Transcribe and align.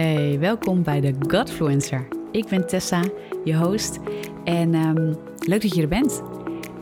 Hey, 0.00 0.38
welkom 0.38 0.82
bij 0.82 1.00
de 1.00 1.14
Godfluencer. 1.28 2.08
Ik 2.32 2.48
ben 2.48 2.66
Tessa, 2.66 3.04
je 3.44 3.56
host. 3.56 3.98
En 4.44 4.74
um, 4.74 5.18
leuk 5.38 5.62
dat 5.62 5.74
je 5.74 5.82
er 5.82 5.88
bent. 5.88 6.22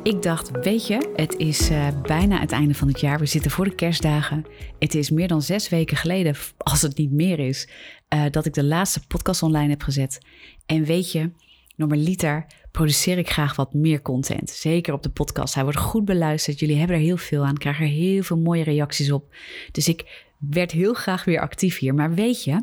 Ik 0.02 0.22
dacht, 0.22 0.50
weet 0.50 0.86
je, 0.86 1.12
het 1.14 1.36
is 1.36 1.70
uh, 1.70 1.88
bijna 2.02 2.40
het 2.40 2.52
einde 2.52 2.74
van 2.74 2.88
het 2.88 3.00
jaar. 3.00 3.18
We 3.18 3.26
zitten 3.26 3.50
voor 3.50 3.64
de 3.64 3.74
kerstdagen. 3.74 4.44
Het 4.78 4.94
is 4.94 5.10
meer 5.10 5.28
dan 5.28 5.42
zes 5.42 5.68
weken 5.68 5.96
geleden, 5.96 6.34
als 6.58 6.82
het 6.82 6.96
niet 6.96 7.12
meer 7.12 7.38
is, 7.38 7.68
uh, 8.14 8.24
dat 8.30 8.46
ik 8.46 8.54
de 8.54 8.64
laatste 8.64 9.06
podcast 9.06 9.42
online 9.42 9.70
heb 9.70 9.82
gezet. 9.82 10.18
En 10.66 10.84
weet 10.84 11.12
je, 11.12 11.30
normaliter 11.76 12.46
produceer 12.70 13.18
ik 13.18 13.30
graag 13.30 13.56
wat 13.56 13.74
meer 13.74 14.02
content. 14.02 14.50
Zeker 14.50 14.92
op 14.92 15.02
de 15.02 15.10
podcast. 15.10 15.54
Hij 15.54 15.62
wordt 15.62 15.78
goed 15.78 16.04
beluisterd. 16.04 16.58
Jullie 16.58 16.78
hebben 16.78 16.96
er 16.96 17.02
heel 17.02 17.16
veel 17.16 17.44
aan. 17.44 17.56
Krijgen 17.56 17.84
er 17.84 17.90
heel 17.90 18.22
veel 18.22 18.38
mooie 18.38 18.64
reacties 18.64 19.12
op. 19.12 19.34
Dus 19.72 19.88
ik 19.88 20.26
werd 20.38 20.72
heel 20.72 20.94
graag 20.94 21.24
weer 21.24 21.40
actief 21.40 21.78
hier. 21.78 21.94
Maar 21.94 22.14
weet 22.14 22.44
je, 22.44 22.62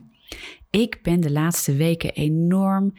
ik 0.70 1.00
ben 1.02 1.22
de 1.22 1.32
laatste 1.32 1.76
weken 1.76 2.14
enorm 2.14 2.94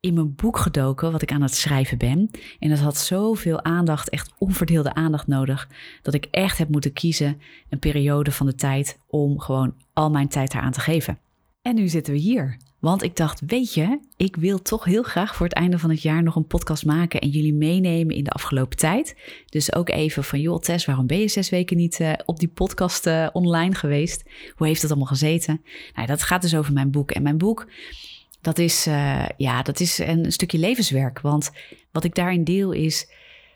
in 0.00 0.14
mijn 0.14 0.34
boek 0.34 0.58
gedoken, 0.58 1.12
wat 1.12 1.22
ik 1.22 1.32
aan 1.32 1.42
het 1.42 1.54
schrijven 1.54 1.98
ben. 1.98 2.30
En 2.58 2.68
dat 2.68 2.78
had 2.78 2.96
zoveel 2.96 3.64
aandacht, 3.64 4.08
echt 4.08 4.32
onverdeelde 4.38 4.94
aandacht 4.94 5.26
nodig, 5.26 5.68
dat 6.02 6.14
ik 6.14 6.28
echt 6.30 6.58
heb 6.58 6.68
moeten 6.68 6.92
kiezen 6.92 7.40
een 7.68 7.78
periode 7.78 8.32
van 8.32 8.46
de 8.46 8.54
tijd 8.54 8.98
om 9.06 9.40
gewoon 9.40 9.74
al 9.92 10.10
mijn 10.10 10.28
tijd 10.28 10.54
eraan 10.54 10.72
te 10.72 10.80
geven. 10.80 11.18
En 11.62 11.74
nu 11.74 11.88
zitten 11.88 12.12
we 12.12 12.18
hier. 12.18 12.56
Want 12.86 13.02
ik 13.02 13.16
dacht, 13.16 13.42
weet 13.46 13.74
je, 13.74 13.98
ik 14.16 14.36
wil 14.36 14.62
toch 14.62 14.84
heel 14.84 15.02
graag 15.02 15.36
voor 15.36 15.46
het 15.46 15.54
einde 15.54 15.78
van 15.78 15.90
het 15.90 16.02
jaar 16.02 16.22
nog 16.22 16.36
een 16.36 16.46
podcast 16.46 16.84
maken 16.84 17.20
en 17.20 17.28
jullie 17.28 17.54
meenemen 17.54 18.14
in 18.14 18.24
de 18.24 18.30
afgelopen 18.30 18.76
tijd. 18.76 19.16
Dus 19.48 19.74
ook 19.74 19.88
even 19.88 20.24
van, 20.24 20.40
joh 20.40 20.58
Tess, 20.58 20.84
waarom 20.84 21.06
ben 21.06 21.18
je 21.18 21.28
zes 21.28 21.50
weken 21.50 21.76
niet 21.76 22.00
uh, 22.00 22.12
op 22.24 22.38
die 22.38 22.48
podcast 22.48 23.06
uh, 23.06 23.28
online 23.32 23.74
geweest? 23.74 24.22
Hoe 24.56 24.66
heeft 24.66 24.82
het 24.82 24.90
allemaal 24.90 25.08
gezeten? 25.08 25.62
Nou, 25.94 26.06
dat 26.06 26.22
gaat 26.22 26.42
dus 26.42 26.54
over 26.54 26.72
mijn 26.72 26.90
boek. 26.90 27.10
En 27.10 27.22
mijn 27.22 27.38
boek, 27.38 27.66
dat 28.40 28.58
is, 28.58 28.86
uh, 28.86 29.26
ja, 29.36 29.62
dat 29.62 29.80
is 29.80 29.98
een 29.98 30.32
stukje 30.32 30.58
levenswerk. 30.58 31.20
Want 31.20 31.50
wat 31.92 32.04
ik 32.04 32.14
daarin 32.14 32.44
deel 32.44 32.72
is 32.72 33.10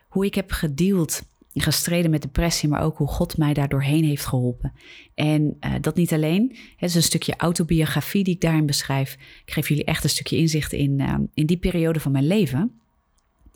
hoe 0.09 0.25
ik 0.25 0.35
heb 0.35 0.51
gedeeld 0.51 1.23
gestreden 1.53 2.11
met 2.11 2.23
depressie, 2.23 2.69
maar 2.69 2.83
ook 2.83 2.97
hoe 2.97 3.09
God 3.09 3.37
mij 3.37 3.55
daar 3.55 3.69
doorheen 3.69 4.05
heeft 4.05 4.27
geholpen. 4.27 4.73
En 5.15 5.57
uh, 5.61 5.75
dat 5.81 5.97
niet 5.97 6.13
alleen. 6.13 6.57
Het 6.77 6.89
is 6.89 6.95
een 6.95 7.03
stukje 7.03 7.37
autobiografie 7.37 8.25
die 8.25 8.35
ik 8.35 8.41
daarin 8.41 8.67
beschrijf. 8.67 9.17
Ik 9.45 9.53
geef 9.53 9.69
jullie 9.69 9.85
echt 9.85 10.05
een 10.05 10.11
stukje 10.11 10.37
inzicht 10.37 10.73
in, 10.73 10.99
uh, 10.99 11.15
in 11.35 11.47
die 11.47 11.59
periode 11.59 12.01
van 12.01 12.13
mijn 12.13 12.27
leven. 12.27 12.81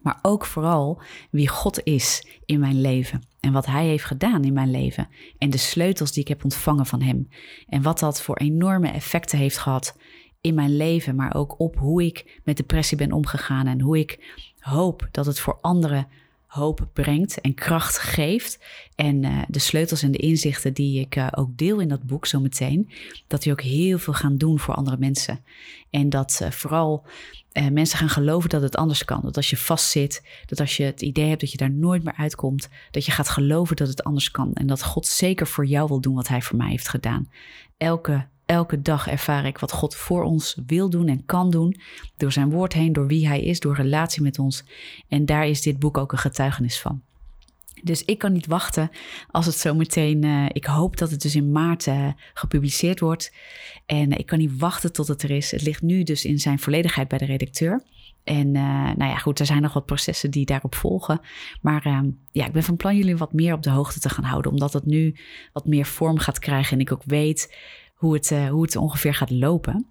Maar 0.03 0.19
ook 0.23 0.45
vooral 0.45 1.03
wie 1.31 1.49
God 1.49 1.81
is 1.85 2.27
in 2.45 2.61
mijn 2.61 2.81
leven. 2.81 3.23
En 3.41 3.53
wat 3.53 3.67
Hij 3.67 3.87
heeft 3.87 4.05
gedaan 4.05 4.45
in 4.45 4.53
mijn 4.53 4.71
leven. 4.71 5.09
En 5.39 5.51
de 5.51 5.57
sleutels 5.57 6.13
die 6.13 6.23
ik 6.23 6.29
heb 6.29 6.45
ontvangen 6.45 6.87
van 6.87 7.03
Hem. 7.03 7.29
En 7.69 7.83
wat 7.83 7.99
dat 7.99 8.23
voor 8.23 8.37
enorme 8.37 8.89
effecten 8.89 9.39
heeft 9.39 9.59
gehad 9.59 9.97
in 10.41 10.55
mijn 10.55 10.77
leven. 10.77 11.15
Maar 11.15 11.35
ook 11.35 11.61
op 11.61 11.79
hoe 11.79 12.05
ik 12.05 12.41
met 12.45 12.57
depressie 12.57 12.97
ben 12.97 13.13
omgegaan. 13.13 13.67
En 13.67 13.81
hoe 13.81 13.99
ik 13.99 14.43
hoop 14.59 15.09
dat 15.11 15.27
het 15.27 15.41
voor 15.41 15.59
anderen 15.61 16.09
hoop 16.55 16.89
brengt 16.93 17.41
en 17.41 17.55
kracht 17.55 17.99
geeft. 17.99 18.59
En 18.95 19.23
uh, 19.23 19.43
de 19.49 19.59
sleutels 19.59 20.03
en 20.03 20.11
de 20.11 20.19
inzichten 20.19 20.75
die 20.75 21.01
ik 21.01 21.17
uh, 21.17 21.29
ook 21.31 21.57
deel 21.57 21.81
in 21.81 21.89
dat 21.89 22.03
boek 22.03 22.27
zometeen, 22.27 22.91
dat 23.27 23.43
die 23.43 23.53
ook 23.53 23.61
heel 23.61 23.99
veel 23.99 24.13
gaan 24.13 24.37
doen 24.37 24.59
voor 24.59 24.75
andere 24.75 24.97
mensen. 24.99 25.45
En 25.91 26.09
dat 26.09 26.41
uh, 26.43 26.51
vooral 26.51 27.07
mensen 27.73 27.99
gaan 27.99 28.09
geloven 28.09 28.49
dat 28.49 28.63
het 28.63 28.77
anders 28.77 29.05
kan. 29.05 29.21
Dat 29.23 29.37
als 29.37 29.51
je 29.51 29.57
vastzit, 29.57 30.27
dat 30.47 30.61
als 30.61 30.77
je 30.77 30.83
het 30.83 31.03
idee 31.03 31.29
hebt 31.29 31.41
dat 31.41 31.51
je 31.51 31.57
daar 31.57 31.71
nooit 31.71 32.05
meer 32.05 32.15
uitkomt, 32.17 32.69
dat 32.91 33.05
je 33.05 33.13
gaat 33.13 33.29
geloven 33.29 33.77
dat 33.77 33.89
het 33.89 34.05
anders 34.05 34.31
kan. 34.31 34.53
En 34.53 34.67
dat 34.67 34.83
God 34.83 35.07
zeker 35.07 35.47
voor 35.47 35.67
jou 35.67 35.89
wil 35.89 36.01
doen 36.01 36.15
wat 36.15 36.29
hij 36.29 36.43
voor 36.43 36.57
mij 36.57 36.71
heeft 36.71 36.89
gedaan. 36.89 37.31
Elke 37.77 38.29
Elke 38.47 38.83
dag 38.83 39.09
ervaar 39.09 39.47
ik 39.47 39.59
wat 39.59 39.73
God 39.73 39.95
voor 39.95 40.23
ons 40.23 40.59
wil 40.67 40.91
doen 40.91 41.09
en 41.09 41.25
kan 41.25 41.51
doen. 41.51 41.81
Door 42.17 42.33
zijn 42.33 42.51
woord 42.51 42.73
heen, 42.73 42.93
door 42.93 43.07
wie 43.07 43.29
hij 43.29 43.43
is, 43.43 43.61
door 43.61 43.75
relatie 43.75 44.23
met 44.23 44.39
ons. 44.39 44.65
En 45.09 45.27
daar 45.27 45.47
is 45.47 45.63
dit 45.63 45.79
boek 45.79 45.99
ook 45.99 46.13
een 46.13 46.19
getuigenis 46.19 46.81
van. 46.81 47.03
Dus 47.85 48.05
ik 48.05 48.19
kan 48.19 48.33
niet 48.33 48.47
wachten 48.47 48.91
als 49.31 49.47
het 49.47 49.55
zo 49.55 49.75
meteen. 49.75 50.25
Uh, 50.25 50.47
ik 50.49 50.65
hoop 50.65 50.97
dat 50.97 51.11
het 51.11 51.23
dus 51.23 51.35
in 51.35 51.53
maart 51.53 51.87
uh, 51.87 52.09
gepubliceerd 52.35 53.01
wordt. 53.01 53.35
En 53.87 54.13
uh, 54.13 54.19
ik 54.19 54.27
kan 54.27 54.39
niet 54.39 54.59
wachten 54.59 54.93
tot 54.93 55.09
het 55.09 55.23
er 55.23 55.31
is. 55.31 55.51
Het 55.51 55.63
ligt 55.63 55.83
nu 55.83 56.03
dus 56.03 56.25
in 56.25 56.39
zijn 56.39 56.59
volledigheid 56.59 57.09
bij 57.09 57.19
de 57.19 57.25
redacteur. 57.25 57.83
En 58.25 58.51
nou 58.53 59.05
ja, 59.05 59.17
goed, 59.17 59.41
er 59.41 59.47
zijn 59.47 59.63
nog 59.63 59.73
wat 59.73 59.87
processen 59.87 60.31
die 60.31 60.47
daarop 60.47 60.75
volgen. 60.75 61.21
Maar 61.61 61.87
ehm, 61.87 62.11
ja, 62.33 62.47
ik 62.47 62.53
ben 62.53 62.63
van 62.63 62.77
plan 62.77 62.97
jullie 62.97 63.17
wat 63.17 63.33
meer 63.33 63.55
op 63.55 63.63
de 63.63 63.71
hoogte 63.71 64.01
te 64.01 64.09
gaan 64.09 64.25
houden. 64.25 64.51
Omdat 64.51 64.73
het 64.73 64.87
nu 64.87 65.17
wat 65.53 65.67
meer 65.67 65.87
vorm 65.87 66.19
gaat 66.19 66.39
krijgen. 66.39 66.73
En 66.73 66.81
ik 66.81 66.93
ook 66.93 67.03
weet 67.05 67.57
hoe 68.05 68.15
het, 68.15 68.31
uh, 68.31 68.49
hoe 68.49 68.63
het 68.63 68.77
ongeveer 68.77 69.15
gaat 69.15 69.31
lopen. 69.31 69.87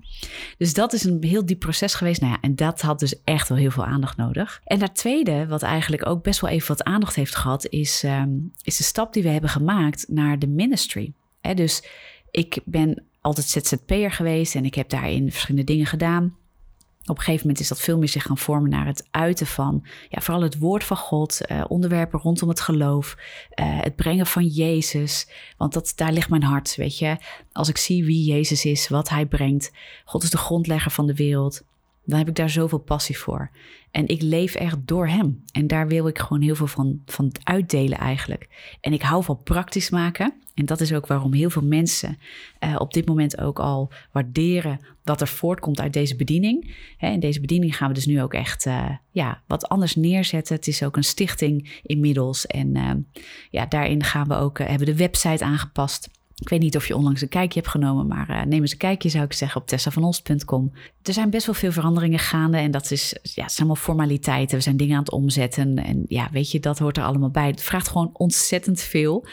Dus 0.57 0.73
dat 0.73 0.93
is 0.93 1.03
een 1.03 1.23
heel 1.23 1.45
diep 1.45 1.59
proces 1.59 1.93
geweest. 1.93 2.21
Nou 2.21 2.33
ja, 2.33 2.39
en 2.41 2.55
dat 2.55 2.81
had 2.81 2.99
dus 2.99 3.23
echt 3.23 3.49
wel 3.49 3.57
heel 3.57 3.71
veel 3.71 3.85
aandacht 3.85 4.17
nodig. 4.17 4.61
En 4.63 4.79
dat 4.79 4.95
tweede, 4.95 5.47
wat 5.47 5.61
eigenlijk 5.61 6.07
ook 6.07 6.23
best 6.23 6.39
wel 6.39 6.49
even 6.49 6.67
wat 6.67 6.83
aandacht 6.83 7.15
heeft 7.15 7.35
gehad, 7.35 7.67
is, 7.67 8.03
um, 8.03 8.51
is 8.63 8.77
de 8.77 8.83
stap 8.83 9.13
die 9.13 9.23
we 9.23 9.29
hebben 9.29 9.49
gemaakt 9.49 10.05
naar 10.07 10.39
de 10.39 10.47
ministry. 10.47 11.13
Dus 11.55 11.83
ik 12.31 12.59
ben 12.65 13.03
altijd 13.21 13.47
ZZP'er 13.47 14.11
geweest 14.11 14.55
en 14.55 14.65
ik 14.65 14.75
heb 14.75 14.89
daarin 14.89 15.31
verschillende 15.31 15.71
dingen 15.71 15.85
gedaan 15.85 16.37
op 17.05 17.17
een 17.17 17.23
gegeven 17.23 17.41
moment 17.41 17.59
is 17.59 17.67
dat 17.67 17.79
veel 17.79 17.97
meer 17.97 18.09
zich 18.09 18.23
gaan 18.23 18.37
vormen 18.37 18.69
naar 18.69 18.85
het 18.85 19.07
uiten 19.11 19.47
van, 19.47 19.85
ja, 20.09 20.21
vooral 20.21 20.43
het 20.43 20.59
woord 20.59 20.83
van 20.83 20.97
God, 20.97 21.39
uh, 21.51 21.63
onderwerpen 21.67 22.19
rondom 22.19 22.49
het 22.49 22.61
geloof, 22.61 23.15
uh, 23.59 23.81
het 23.81 23.95
brengen 23.95 24.25
van 24.25 24.47
Jezus. 24.47 25.27
Want 25.57 25.73
dat, 25.73 25.93
daar 25.95 26.11
ligt 26.11 26.29
mijn 26.29 26.43
hart, 26.43 26.75
weet 26.75 26.97
je. 26.97 27.17
Als 27.51 27.69
ik 27.69 27.77
zie 27.77 28.05
wie 28.05 28.23
Jezus 28.23 28.65
is, 28.65 28.87
wat 28.87 29.09
hij 29.09 29.25
brengt, 29.25 29.71
God 30.05 30.23
is 30.23 30.29
de 30.29 30.37
grondlegger 30.37 30.91
van 30.91 31.07
de 31.07 31.15
wereld, 31.15 31.63
dan 32.05 32.17
heb 32.17 32.27
ik 32.27 32.35
daar 32.35 32.49
zoveel 32.49 32.79
passie 32.79 33.17
voor. 33.17 33.51
En 33.91 34.07
ik 34.07 34.21
leef 34.21 34.55
echt 34.55 34.77
door 34.87 35.07
hem. 35.07 35.43
En 35.51 35.67
daar 35.67 35.87
wil 35.87 36.07
ik 36.07 36.19
gewoon 36.19 36.41
heel 36.41 36.55
veel 36.55 36.67
van, 36.67 37.01
van 37.05 37.31
uitdelen 37.43 37.97
eigenlijk. 37.97 38.75
En 38.81 38.93
ik 38.93 39.01
hou 39.01 39.23
van 39.23 39.43
praktisch 39.43 39.89
maken. 39.89 40.33
En 40.53 40.65
dat 40.65 40.81
is 40.81 40.93
ook 40.93 41.07
waarom 41.07 41.33
heel 41.33 41.49
veel 41.49 41.63
mensen 41.63 42.17
uh, 42.63 42.75
op 42.77 42.93
dit 42.93 43.07
moment 43.07 43.39
ook 43.39 43.59
al 43.59 43.91
waarderen 44.11 44.79
wat 45.03 45.21
er 45.21 45.27
voortkomt 45.27 45.81
uit 45.81 45.93
deze 45.93 46.15
bediening. 46.15 46.75
Hè, 46.97 47.09
in 47.09 47.19
deze 47.19 47.41
bediening 47.41 47.77
gaan 47.77 47.87
we 47.87 47.93
dus 47.93 48.05
nu 48.05 48.21
ook 48.21 48.33
echt 48.33 48.65
uh, 48.65 48.89
ja, 49.11 49.41
wat 49.47 49.67
anders 49.67 49.95
neerzetten. 49.95 50.55
Het 50.55 50.67
is 50.67 50.83
ook 50.83 50.97
een 50.97 51.03
stichting 51.03 51.81
inmiddels. 51.83 52.47
En 52.47 52.77
uh, 52.77 52.91
ja, 53.49 53.65
daarin 53.65 54.03
gaan 54.03 54.27
we 54.27 54.35
ook, 54.35 54.59
hebben 54.59 54.87
de 54.87 54.95
website 54.95 55.43
aangepast. 55.43 56.09
Ik 56.35 56.49
weet 56.49 56.59
niet 56.59 56.75
of 56.75 56.87
je 56.87 56.95
onlangs 56.95 57.21
een 57.21 57.27
kijkje 57.27 57.59
hebt 57.59 57.71
genomen, 57.71 58.07
maar 58.07 58.29
uh, 58.29 58.41
neem 58.41 58.61
eens 58.61 58.71
een 58.71 58.77
kijkje 58.77 59.09
zou 59.09 59.23
ik 59.23 59.33
zeggen 59.33 59.61
op 59.61 59.67
tessavanost.com. 59.67 60.71
Er 61.01 61.13
zijn 61.13 61.29
best 61.29 61.45
wel 61.45 61.55
veel 61.55 61.71
veranderingen 61.71 62.19
gaande 62.19 62.57
en 62.57 62.71
dat 62.71 62.91
is, 62.91 63.09
ja, 63.11 63.43
het 63.43 63.51
zijn 63.51 63.67
allemaal 63.67 63.75
formaliteiten. 63.75 64.57
We 64.57 64.63
zijn 64.63 64.77
dingen 64.77 64.95
aan 64.95 65.03
het 65.03 65.11
omzetten 65.11 65.77
en 65.77 66.05
ja, 66.07 66.29
weet 66.31 66.51
je, 66.51 66.59
dat 66.59 66.79
hoort 66.79 66.97
er 66.97 67.03
allemaal 67.03 67.29
bij. 67.29 67.47
Het 67.47 67.61
vraagt 67.61 67.87
gewoon 67.87 68.09
ontzettend 68.13 68.81
veel. 68.81 69.25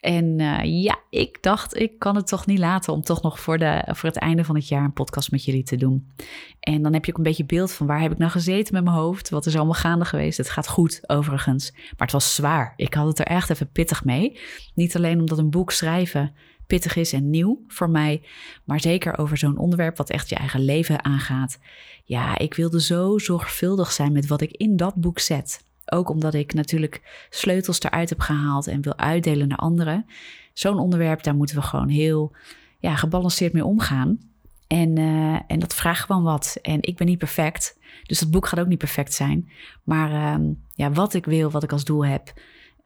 En 0.00 0.38
uh, 0.38 0.82
ja, 0.82 0.98
ik 1.10 1.42
dacht, 1.42 1.76
ik 1.76 1.98
kan 1.98 2.16
het 2.16 2.26
toch 2.26 2.46
niet 2.46 2.58
laten 2.58 2.92
om 2.92 3.02
toch 3.02 3.22
nog 3.22 3.40
voor, 3.40 3.58
de, 3.58 3.84
voor 3.86 4.08
het 4.08 4.18
einde 4.18 4.44
van 4.44 4.54
het 4.54 4.68
jaar 4.68 4.84
een 4.84 4.92
podcast 4.92 5.30
met 5.30 5.44
jullie 5.44 5.62
te 5.62 5.76
doen. 5.76 6.12
En 6.60 6.82
dan 6.82 6.92
heb 6.92 7.04
je 7.04 7.10
ook 7.10 7.18
een 7.18 7.24
beetje 7.24 7.44
beeld 7.44 7.72
van 7.72 7.86
waar 7.86 8.00
heb 8.00 8.12
ik 8.12 8.18
nou 8.18 8.30
gezeten 8.30 8.74
met 8.74 8.84
mijn 8.84 8.96
hoofd? 8.96 9.30
Wat 9.30 9.46
is 9.46 9.56
allemaal 9.56 9.74
gaande 9.74 10.04
geweest? 10.04 10.38
Het 10.38 10.50
gaat 10.50 10.68
goed, 10.68 11.00
overigens. 11.06 11.72
Maar 11.72 11.94
het 11.96 12.12
was 12.12 12.34
zwaar. 12.34 12.72
Ik 12.76 12.94
had 12.94 13.06
het 13.06 13.18
er 13.18 13.26
echt 13.26 13.50
even 13.50 13.70
pittig 13.72 14.04
mee. 14.04 14.38
Niet 14.74 14.96
alleen 14.96 15.20
omdat 15.20 15.38
een 15.38 15.50
boek 15.50 15.70
schrijven 15.70 16.34
pittig 16.70 16.96
is 16.96 17.12
en 17.12 17.30
nieuw 17.30 17.64
voor 17.66 17.90
mij, 17.90 18.22
maar 18.64 18.80
zeker 18.80 19.18
over 19.18 19.36
zo'n 19.36 19.58
onderwerp 19.58 19.96
wat 19.96 20.10
echt 20.10 20.28
je 20.28 20.34
eigen 20.34 20.64
leven 20.64 21.04
aangaat. 21.04 21.58
Ja, 22.04 22.38
ik 22.38 22.54
wilde 22.54 22.80
zo 22.80 23.18
zorgvuldig 23.18 23.92
zijn 23.92 24.12
met 24.12 24.26
wat 24.26 24.40
ik 24.40 24.50
in 24.50 24.76
dat 24.76 24.94
boek 24.94 25.18
zet. 25.18 25.64
Ook 25.90 26.08
omdat 26.08 26.34
ik 26.34 26.54
natuurlijk 26.54 27.26
sleutels 27.30 27.82
eruit 27.82 28.08
heb 28.08 28.20
gehaald 28.20 28.66
en 28.66 28.82
wil 28.82 28.96
uitdelen 28.96 29.48
naar 29.48 29.58
anderen. 29.58 30.06
Zo'n 30.52 30.78
onderwerp, 30.78 31.22
daar 31.22 31.34
moeten 31.34 31.56
we 31.56 31.62
gewoon 31.62 31.88
heel 31.88 32.36
ja, 32.78 32.96
gebalanceerd 32.96 33.52
mee 33.52 33.64
omgaan. 33.64 34.18
En, 34.66 34.98
uh, 34.98 35.40
en 35.46 35.58
dat 35.58 35.74
vraagt 35.74 36.04
gewoon 36.04 36.22
wat. 36.22 36.58
En 36.62 36.82
ik 36.82 36.96
ben 36.96 37.06
niet 37.06 37.18
perfect. 37.18 37.78
Dus 38.02 38.20
het 38.20 38.30
boek 38.30 38.46
gaat 38.46 38.60
ook 38.60 38.66
niet 38.66 38.78
perfect 38.78 39.12
zijn. 39.12 39.50
Maar 39.84 40.10
uh, 40.40 40.48
ja, 40.74 40.90
wat 40.90 41.14
ik 41.14 41.24
wil, 41.24 41.50
wat 41.50 41.62
ik 41.62 41.72
als 41.72 41.84
doel 41.84 42.04
heb, 42.04 42.32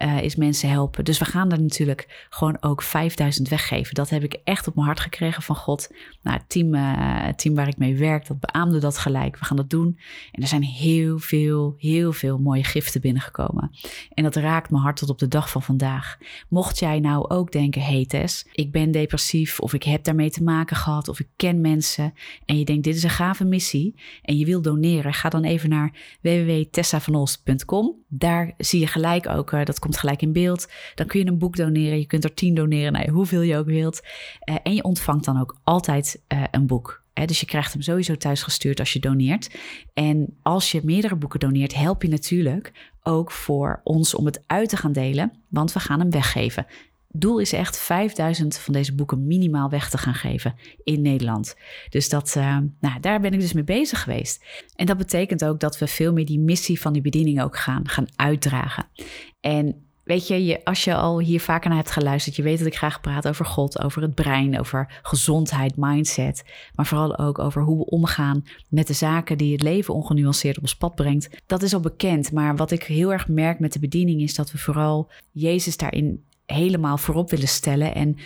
uh, 0.04 0.22
is 0.22 0.36
mensen 0.36 0.68
helpen. 0.68 1.04
Dus 1.04 1.18
we 1.18 1.24
gaan 1.24 1.48
daar 1.48 1.60
natuurlijk 1.60 2.26
gewoon 2.30 2.56
ook 2.60 2.82
5000 2.82 3.48
weggeven. 3.48 3.94
Dat 3.94 4.10
heb 4.10 4.22
ik 4.22 4.40
echt 4.44 4.66
op 4.66 4.74
mijn 4.74 4.86
hart 4.86 5.00
gekregen 5.00 5.42
van 5.42 5.56
God. 5.56 5.90
Nou, 6.22 6.36
het 6.36 6.48
team, 6.48 6.74
het 6.74 7.38
team 7.38 7.54
waar 7.54 7.68
ik 7.68 7.78
mee 7.78 7.96
werk, 7.96 8.26
dat 8.26 8.40
beaamde 8.40 8.78
dat 8.78 8.98
gelijk. 8.98 9.38
We 9.38 9.44
gaan 9.44 9.56
dat 9.56 9.70
doen. 9.70 9.98
En 10.32 10.42
er 10.42 10.48
zijn 10.48 10.62
heel 10.62 11.18
veel, 11.18 11.74
heel 11.78 12.12
veel 12.12 12.38
mooie 12.38 12.64
giften 12.64 13.00
binnengekomen. 13.00 13.70
En 14.14 14.22
dat 14.22 14.36
raakt 14.36 14.70
mijn 14.70 14.82
hart 14.82 14.96
tot 14.96 15.10
op 15.10 15.18
de 15.18 15.28
dag 15.28 15.50
van 15.50 15.62
vandaag. 15.62 16.18
Mocht 16.48 16.78
jij 16.78 17.00
nou 17.00 17.28
ook 17.28 17.52
denken, 17.52 17.82
hey 17.82 18.06
Tess, 18.06 18.46
ik 18.52 18.72
ben 18.72 18.90
depressief 18.90 19.60
of 19.60 19.72
ik 19.72 19.82
heb 19.82 20.04
daarmee 20.04 20.30
te 20.30 20.42
maken 20.42 20.76
gehad 20.76 21.08
of 21.08 21.20
ik 21.20 21.28
ken 21.36 21.60
mensen. 21.60 22.14
En 22.44 22.58
je 22.58 22.64
denkt, 22.64 22.84
dit 22.84 22.94
is 22.94 23.02
een 23.02 23.10
gave 23.10 23.44
missie 23.44 23.94
en 24.22 24.36
je 24.36 24.44
wil 24.44 24.62
doneren. 24.62 25.14
Ga 25.14 25.28
dan 25.28 25.44
even 25.44 25.68
naar 25.68 25.92
www.tessavanost.com. 26.20 27.94
Daar 28.08 28.54
zie 28.58 28.80
je 28.80 28.86
gelijk 28.86 29.28
ook, 29.28 29.52
uh, 29.52 29.64
dat 29.64 29.78
komt 29.78 29.93
gelijk 29.96 30.22
in 30.22 30.32
beeld. 30.32 30.68
Dan 30.94 31.06
kun 31.06 31.20
je 31.20 31.26
een 31.26 31.38
boek 31.38 31.56
doneren. 31.56 31.98
Je 31.98 32.06
kunt 32.06 32.24
er 32.24 32.34
tien 32.34 32.54
doneren, 32.54 32.92
nou, 32.92 33.10
hoeveel 33.10 33.40
je 33.40 33.56
ook 33.56 33.66
wilt. 33.66 34.02
Uh, 34.50 34.56
en 34.62 34.74
je 34.74 34.82
ontvangt 34.82 35.24
dan 35.24 35.40
ook 35.40 35.56
altijd 35.64 36.22
uh, 36.28 36.44
een 36.50 36.66
boek. 36.66 37.02
dus 37.24 37.40
je 37.40 37.46
krijgt 37.46 37.72
hem 37.72 37.82
sowieso 37.82 38.16
thuis 38.16 38.42
gestuurd 38.42 38.78
als 38.78 38.92
je 38.92 39.00
doneert. 39.00 39.50
En 39.94 40.36
als 40.42 40.72
je 40.72 40.80
meerdere 40.84 41.16
boeken 41.16 41.40
doneert, 41.40 41.74
help 41.74 42.02
je 42.02 42.08
natuurlijk 42.08 42.72
ook 43.02 43.30
voor 43.30 43.80
ons 43.84 44.14
om 44.14 44.26
het 44.26 44.42
uit 44.46 44.68
te 44.68 44.76
gaan 44.76 44.92
delen, 44.92 45.32
want 45.48 45.72
we 45.72 45.80
gaan 45.80 46.00
hem 46.00 46.10
weggeven. 46.10 46.66
Doel 47.16 47.38
is 47.38 47.52
echt 47.52 47.78
5000 47.78 48.58
van 48.58 48.72
deze 48.72 48.94
boeken 48.94 49.26
minimaal 49.26 49.68
weg 49.68 49.90
te 49.90 49.98
gaan 49.98 50.14
geven 50.14 50.54
in 50.84 51.02
Nederland. 51.02 51.56
Dus 51.88 52.08
dat, 52.08 52.34
uh, 52.38 52.58
nou, 52.80 53.00
daar 53.00 53.20
ben 53.20 53.32
ik 53.32 53.40
dus 53.40 53.52
mee 53.52 53.64
bezig 53.64 54.02
geweest. 54.02 54.44
En 54.76 54.86
dat 54.86 54.96
betekent 54.96 55.44
ook 55.44 55.60
dat 55.60 55.78
we 55.78 55.86
veel 55.86 56.12
meer 56.12 56.26
die 56.26 56.38
missie 56.38 56.80
van 56.80 56.92
die 56.92 57.02
bediening 57.02 57.42
ook 57.42 57.56
gaan, 57.56 57.88
gaan 57.88 58.06
uitdragen. 58.16 58.86
En 59.40 59.84
Weet 60.04 60.26
je, 60.26 60.44
je, 60.44 60.64
als 60.64 60.84
je 60.84 60.94
al 60.94 61.20
hier 61.20 61.40
vaker 61.40 61.68
naar 61.68 61.78
hebt 61.78 61.90
geluisterd, 61.90 62.36
je 62.36 62.42
weet 62.42 62.58
dat 62.58 62.66
ik 62.66 62.76
graag 62.76 63.00
praat 63.00 63.28
over 63.28 63.44
God, 63.44 63.82
over 63.82 64.02
het 64.02 64.14
brein, 64.14 64.58
over 64.60 65.00
gezondheid, 65.02 65.76
mindset, 65.76 66.44
maar 66.74 66.86
vooral 66.86 67.18
ook 67.18 67.38
over 67.38 67.62
hoe 67.62 67.78
we 67.78 67.84
omgaan 67.84 68.44
met 68.68 68.86
de 68.86 68.92
zaken 68.92 69.38
die 69.38 69.52
het 69.52 69.62
leven 69.62 69.94
ongenuanceerd 69.94 70.56
op 70.56 70.62
ons 70.62 70.76
pad 70.76 70.94
brengt. 70.94 71.28
Dat 71.46 71.62
is 71.62 71.74
al 71.74 71.80
bekend, 71.80 72.32
maar 72.32 72.56
wat 72.56 72.70
ik 72.70 72.82
heel 72.82 73.12
erg 73.12 73.28
merk 73.28 73.58
met 73.58 73.72
de 73.72 73.78
bediening 73.78 74.20
is 74.20 74.34
dat 74.34 74.52
we 74.52 74.58
vooral 74.58 75.10
Jezus 75.32 75.76
daarin 75.76 76.24
helemaal 76.46 76.98
voorop 76.98 77.30
willen 77.30 77.48
stellen 77.48 77.94
en 77.94 78.16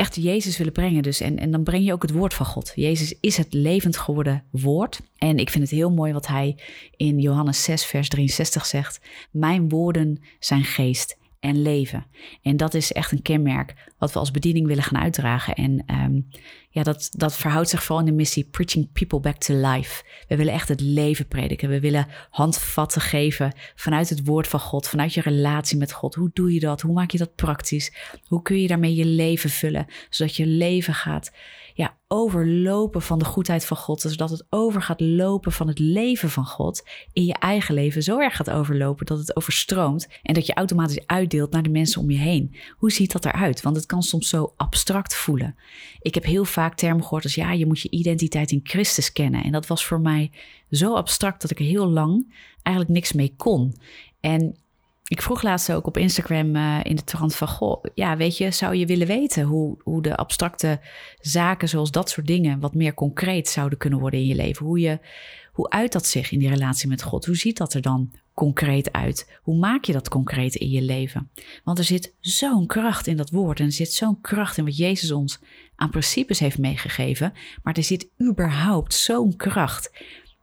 echt 0.00 0.16
Jezus 0.16 0.56
willen 0.58 0.72
brengen. 0.72 1.02
Dus. 1.02 1.20
En, 1.20 1.38
en 1.38 1.50
dan 1.50 1.62
breng 1.62 1.84
je 1.84 1.92
ook 1.92 2.02
het 2.02 2.12
woord 2.12 2.34
van 2.34 2.46
God. 2.46 2.72
Jezus 2.74 3.14
is 3.20 3.36
het 3.36 3.52
levend 3.52 3.96
geworden 3.96 4.44
woord. 4.50 5.00
En 5.18 5.38
ik 5.38 5.50
vind 5.50 5.64
het 5.64 5.72
heel 5.72 5.90
mooi 5.90 6.12
wat 6.12 6.26
hij 6.26 6.56
in 6.96 7.18
Johannes 7.18 7.64
6, 7.64 7.84
vers 7.84 8.08
63 8.08 8.66
zegt. 8.66 9.00
Mijn 9.30 9.68
woorden 9.68 10.22
zijn 10.38 10.64
geest 10.64 11.18
en 11.40 11.62
leven. 11.62 12.06
En 12.42 12.56
dat 12.56 12.74
is 12.74 12.92
echt 12.92 13.12
een 13.12 13.22
kenmerk 13.22 13.74
wat 13.98 14.12
we 14.12 14.18
als 14.18 14.30
bediening 14.30 14.66
willen 14.66 14.82
gaan 14.82 15.00
uitdragen. 15.00 15.54
En 15.54 15.84
um, 16.02 16.28
ja, 16.72 16.82
dat, 16.82 17.08
dat 17.12 17.36
verhoudt 17.36 17.68
zich 17.68 17.82
vooral 17.82 18.06
in 18.06 18.10
de 18.10 18.16
missie 18.16 18.44
Preaching 18.44 18.92
People 18.92 19.20
Back 19.20 19.36
to 19.36 19.54
Life. 19.54 20.04
We 20.28 20.36
willen 20.36 20.52
echt 20.52 20.68
het 20.68 20.80
leven 20.80 21.28
prediken. 21.28 21.68
We 21.68 21.80
willen 21.80 22.06
handvatten 22.30 23.00
geven 23.00 23.52
vanuit 23.74 24.08
het 24.08 24.24
woord 24.24 24.48
van 24.48 24.60
God, 24.60 24.88
vanuit 24.88 25.14
je 25.14 25.20
relatie 25.20 25.78
met 25.78 25.92
God. 25.92 26.14
Hoe 26.14 26.30
doe 26.32 26.52
je 26.52 26.60
dat? 26.60 26.80
Hoe 26.80 26.92
maak 26.92 27.10
je 27.10 27.18
dat 27.18 27.34
praktisch? 27.34 27.92
Hoe 28.26 28.42
kun 28.42 28.60
je 28.60 28.68
daarmee 28.68 28.94
je 28.94 29.04
leven 29.04 29.50
vullen, 29.50 29.86
zodat 30.10 30.36
je 30.36 30.46
leven 30.46 30.94
gaat 30.94 31.30
ja, 31.80 31.96
overlopen 32.08 33.02
van 33.02 33.18
de 33.18 33.24
goedheid 33.24 33.64
van 33.64 33.76
God. 33.76 34.00
Zodat 34.00 34.30
het 34.30 34.46
over 34.50 34.82
gaat 34.82 35.00
lopen 35.00 35.52
van 35.52 35.68
het 35.68 35.78
leven 35.78 36.30
van 36.30 36.46
God 36.46 36.88
in 37.12 37.24
je 37.24 37.34
eigen 37.34 37.74
leven. 37.74 38.02
Zo 38.02 38.18
erg 38.18 38.36
gaat 38.36 38.50
overlopen 38.50 39.06
dat 39.06 39.18
het 39.18 39.36
overstroomt 39.36 40.08
en 40.22 40.34
dat 40.34 40.46
je 40.46 40.54
automatisch 40.54 41.06
uitdeelt 41.06 41.52
naar 41.52 41.62
de 41.62 41.70
mensen 41.70 42.00
om 42.00 42.10
je 42.10 42.18
heen. 42.18 42.56
Hoe 42.76 42.92
ziet 42.92 43.12
dat 43.12 43.24
eruit? 43.24 43.62
Want 43.62 43.76
het 43.76 43.86
kan 43.86 44.02
soms 44.02 44.28
zo 44.28 44.52
abstract 44.56 45.14
voelen. 45.14 45.56
Ik 46.00 46.14
heb 46.14 46.24
heel 46.24 46.44
vaak 46.44 46.59
termen 46.68 47.02
gehoord 47.02 47.24
als 47.24 47.34
ja, 47.34 47.52
je 47.52 47.66
moet 47.66 47.80
je 47.80 47.90
identiteit 47.90 48.50
in 48.50 48.60
Christus 48.62 49.12
kennen. 49.12 49.44
En 49.44 49.52
dat 49.52 49.66
was 49.66 49.84
voor 49.84 50.00
mij 50.00 50.30
zo 50.70 50.94
abstract 50.94 51.40
dat 51.40 51.50
ik 51.50 51.58
heel 51.58 51.88
lang 51.88 52.34
eigenlijk 52.62 52.96
niks 52.96 53.12
mee 53.12 53.34
kon. 53.36 53.74
En 54.20 54.56
ik 55.04 55.22
vroeg 55.22 55.42
laatst 55.42 55.72
ook 55.72 55.86
op 55.86 55.96
Instagram 55.96 56.56
uh, 56.56 56.80
in 56.82 56.96
de 56.96 57.04
trant 57.04 57.34
van... 57.34 57.48
Goh, 57.48 57.84
ja, 57.94 58.16
weet 58.16 58.36
je, 58.36 58.50
zou 58.50 58.74
je 58.74 58.86
willen 58.86 59.06
weten 59.06 59.44
hoe, 59.44 59.76
hoe 59.82 60.02
de 60.02 60.16
abstracte 60.16 60.80
zaken 61.20 61.68
zoals 61.68 61.90
dat 61.90 62.10
soort 62.10 62.26
dingen... 62.26 62.60
wat 62.60 62.74
meer 62.74 62.94
concreet 62.94 63.48
zouden 63.48 63.78
kunnen 63.78 63.98
worden 63.98 64.20
in 64.20 64.26
je 64.26 64.34
leven? 64.34 64.66
Hoe, 64.66 64.80
je, 64.80 64.98
hoe 65.52 65.70
uit 65.70 65.92
dat 65.92 66.06
zich 66.06 66.30
in 66.30 66.38
die 66.38 66.48
relatie 66.48 66.88
met 66.88 67.02
God? 67.02 67.26
Hoe 67.26 67.36
ziet 67.36 67.56
dat 67.56 67.74
er 67.74 67.82
dan 67.82 68.12
concreet 68.40 68.92
uit? 68.92 69.38
Hoe 69.42 69.56
maak 69.56 69.84
je 69.84 69.92
dat 69.92 70.08
concreet 70.08 70.54
in 70.54 70.70
je 70.70 70.82
leven? 70.82 71.30
Want 71.64 71.78
er 71.78 71.84
zit 71.84 72.14
zo'n 72.20 72.66
kracht 72.66 73.06
in 73.06 73.16
dat 73.16 73.30
woord 73.30 73.60
en 73.60 73.66
er 73.66 73.72
zit 73.72 73.92
zo'n 73.92 74.20
kracht 74.20 74.56
in 74.56 74.64
wat 74.64 74.76
Jezus 74.76 75.10
ons 75.10 75.40
aan 75.76 75.90
principes 75.90 76.38
heeft 76.38 76.58
meegegeven. 76.58 77.32
Maar 77.62 77.74
er 77.74 77.82
zit 77.82 78.08
überhaupt 78.20 78.94
zo'n 78.94 79.36
kracht 79.36 79.92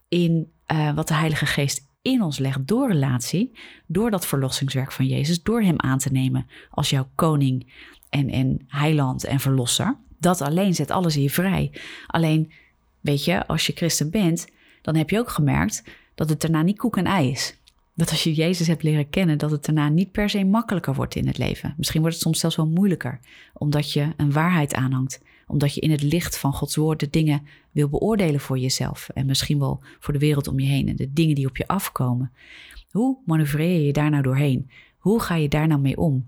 in 0.08 0.52
uh, 0.72 0.94
wat 0.94 1.08
de 1.08 1.14
Heilige 1.14 1.46
Geest 1.46 1.88
in 2.02 2.22
ons 2.22 2.38
legt 2.38 2.68
door 2.68 2.88
relatie, 2.88 3.52
door 3.88 4.12
dat 4.12 4.26
verlossingswerk 4.26 4.92
van 4.92 5.06
Jezus, 5.06 5.44
door 5.44 5.62
Hem 5.62 5.80
aan 5.80 5.98
te 5.98 6.12
nemen 6.12 6.48
als 6.70 6.90
jouw 6.90 7.10
koning 7.16 7.74
en, 8.10 8.30
en 8.30 8.66
heiland 8.68 9.24
en 9.24 9.40
verlosser. 9.40 9.98
Dat 10.20 10.42
alleen 10.42 10.76
zet 10.76 10.92
alles 10.92 11.14
je 11.14 11.30
vrij. 11.30 11.72
Alleen, 12.08 12.52
weet 13.00 13.26
je, 13.26 13.48
als 13.48 13.68
je 13.68 13.74
christen 13.76 14.10
bent, 14.10 14.48
dan 14.82 14.96
heb 14.96 15.10
je 15.10 15.20
ook 15.20 15.30
gemerkt 15.30 15.84
dat 16.16 16.30
het 16.30 16.42
daarna 16.42 16.62
niet 16.62 16.78
koek 16.78 16.98
en 16.98 17.06
ei 17.06 17.32
is. 17.32 17.58
Dat 17.98 18.10
als 18.10 18.24
je 18.24 18.34
Jezus 18.34 18.68
hebt 18.68 18.84
leren 18.84 19.10
kennen, 19.10 19.38
dat 19.38 19.52
het 19.52 19.66
daarna 19.66 19.90
niet 19.90 20.12
per 20.12 20.30
se 20.30 20.44
makkelijker 20.44 20.94
wordt 20.94 21.16
in 21.16 21.28
het 21.28 21.38
leven. 21.38 21.74
Misschien 21.78 22.02
wordt 22.02 22.16
het 22.16 22.24
soms 22.24 22.40
zelfs 22.40 22.56
wel 22.56 22.68
moeilijker, 22.68 23.20
omdat 23.54 23.92
je 23.92 24.08
een 24.18 24.32
waarheid 24.32 24.74
aanhangt 24.74 25.22
omdat 25.48 25.74
je 25.74 25.82
in 25.82 25.92
het 25.92 26.04
licht 26.04 26.38
van 26.38 26.54
Gods 26.54 26.76
woord 26.76 27.00
de 27.00 27.10
dingen 27.10 27.48
wil 27.72 27.90
beoordelen 27.90 28.40
voor 28.40 28.58
jezelf 28.58 29.10
en 29.14 29.26
misschien 29.26 29.60
wel 29.60 29.84
voor 30.00 30.14
de 30.14 30.20
wereld 30.20 30.48
om 30.48 30.60
je 30.60 30.68
heen 30.68 30.88
en 30.88 30.96
de 30.96 31.14
dingen 31.14 31.36
die 31.36 31.48
op 31.48 31.58
je 31.58 31.68
afkomen. 31.68 32.32
Hoe 32.92 33.18
manoeuvreer 33.26 33.82
je 33.82 33.94
daar 33.94 34.10
nou 34.10 34.24
doorheen? 34.24 34.70
Hoe 34.98 35.22
ga 35.22 35.36
je 35.36 35.50
daar 35.50 35.68
nou 35.68 35.82
mee 35.82 35.98
om? 35.98 36.28